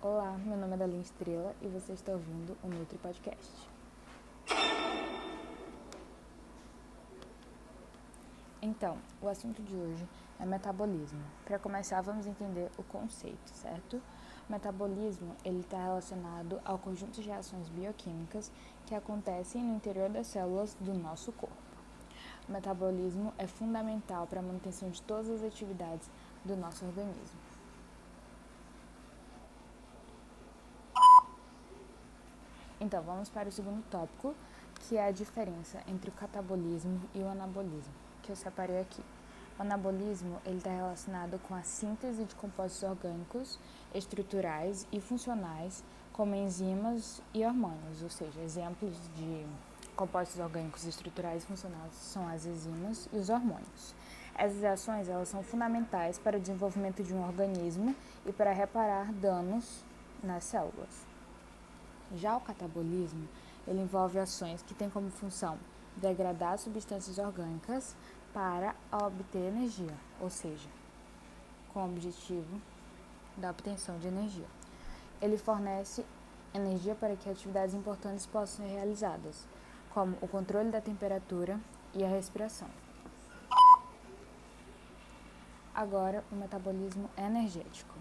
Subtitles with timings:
[0.00, 3.68] Olá, meu nome é Dalin Estrela e você está ouvindo o Nutri Podcast.
[8.62, 10.08] Então, o assunto de hoje
[10.38, 11.20] é metabolismo.
[11.44, 14.00] Para começar, vamos entender o conceito, certo?
[14.48, 18.52] Metabolismo ele está relacionado ao conjunto de reações bioquímicas
[18.86, 21.56] que acontecem no interior das células do nosso corpo.
[22.48, 26.08] O metabolismo é fundamental para a manutenção de todas as atividades
[26.44, 27.57] do nosso organismo.
[32.80, 34.34] Então, vamos para o segundo tópico,
[34.80, 37.92] que é a diferença entre o catabolismo e o anabolismo,
[38.22, 39.02] que eu separei aqui.
[39.58, 43.58] O anabolismo está relacionado com a síntese de compostos orgânicos,
[43.92, 45.82] estruturais e funcionais,
[46.12, 49.44] como enzimas e hormônios, ou seja, exemplos de
[49.96, 53.94] compostos orgânicos estruturais e funcionais são as enzimas e os hormônios.
[54.36, 57.92] Essas ações elas são fundamentais para o desenvolvimento de um organismo
[58.24, 59.84] e para reparar danos
[60.22, 61.07] nas células.
[62.14, 63.28] Já o catabolismo,
[63.66, 65.58] ele envolve ações que têm como função
[65.96, 67.94] degradar substâncias orgânicas
[68.32, 70.68] para obter energia, ou seja,
[71.72, 72.60] com o objetivo
[73.36, 74.46] da obtenção de energia.
[75.20, 76.04] Ele fornece
[76.54, 79.46] energia para que atividades importantes possam ser realizadas,
[79.90, 81.58] como o controle da temperatura
[81.94, 82.68] e a respiração.
[85.74, 87.94] Agora, o metabolismo energético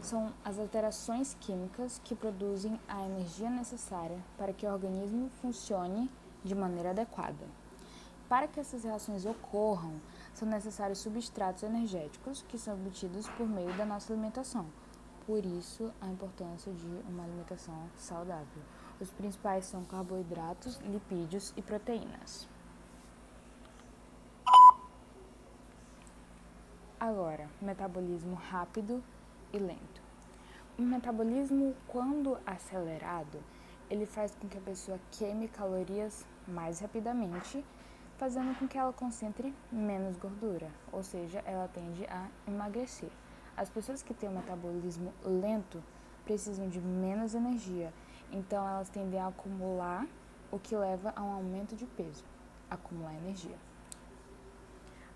[0.00, 6.10] são as alterações químicas que produzem a energia necessária para que o organismo funcione
[6.44, 7.46] de maneira adequada.
[8.28, 10.00] Para que essas reações ocorram,
[10.34, 14.66] são necessários substratos energéticos que são obtidos por meio da nossa alimentação.
[15.26, 18.62] Por isso, a importância de uma alimentação saudável.
[19.00, 22.46] Os principais são carboidratos, lipídios e proteínas.
[27.00, 29.02] Agora, metabolismo rápido
[29.54, 30.02] e lento.
[30.76, 33.38] O metabolismo, quando acelerado,
[33.88, 37.64] ele faz com que a pessoa queime calorias mais rapidamente,
[38.18, 43.10] fazendo com que ela concentre menos gordura, ou seja, ela tende a emagrecer.
[43.56, 45.82] As pessoas que têm o metabolismo lento
[46.24, 47.94] precisam de menos energia,
[48.32, 50.06] então elas tendem a acumular,
[50.50, 52.24] o que leva a um aumento de peso,
[52.68, 53.56] acumular energia.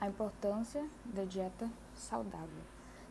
[0.00, 2.62] A importância da dieta saudável.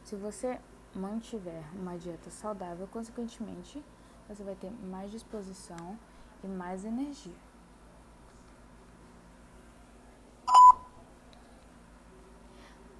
[0.03, 0.59] Se você
[0.95, 3.83] mantiver uma dieta saudável, consequentemente,
[4.27, 5.97] você vai ter mais disposição
[6.43, 7.33] e mais energia.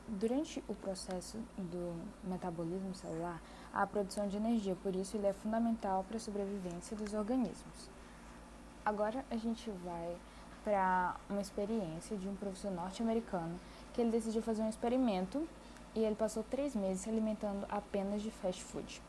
[0.08, 3.42] Durante o processo do metabolismo celular,
[3.74, 7.90] há a produção de energia, por isso ele é fundamental para a sobrevivência dos organismos.
[8.86, 10.16] Agora a gente vai
[10.64, 13.60] para uma experiência de um professor norte-americano
[13.94, 15.48] que ele decidiu fazer um experimento
[15.96, 19.02] e ele passou três meses se alimentando apenas de fast food.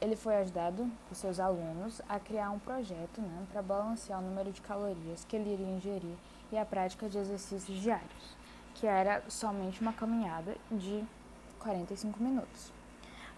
[0.00, 4.52] Ele foi ajudado por seus alunos a criar um projeto né, para balancear o número
[4.52, 6.16] de calorias que ele iria ingerir
[6.52, 8.36] e a prática de exercícios diários,
[8.74, 11.04] que era somente uma caminhada de
[11.58, 12.72] 45 minutos.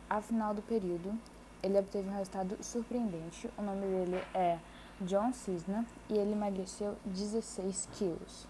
[0.08, 1.18] Ao final do período,
[1.62, 3.48] ele obteve um resultado surpreendente.
[3.56, 4.58] O nome dele é
[5.00, 8.46] John Cisna e ele emagreceu 16 quilos.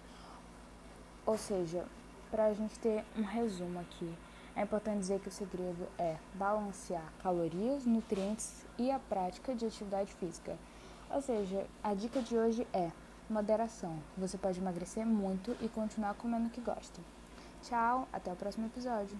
[1.25, 1.85] Ou seja,
[2.31, 4.15] para a gente ter um resumo aqui,
[4.57, 10.13] é importante dizer que o segredo é balancear calorias, nutrientes e a prática de atividade
[10.15, 10.57] física.
[11.11, 12.91] Ou seja, a dica de hoje é
[13.29, 13.99] moderação.
[14.17, 17.01] Você pode emagrecer muito e continuar comendo o que gosta.
[17.63, 19.17] Tchau, até o próximo episódio.